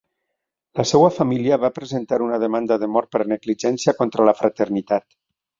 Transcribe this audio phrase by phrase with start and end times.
[0.79, 5.11] La seva família va presentar una demanda de mort per negligència contra la fraternitat.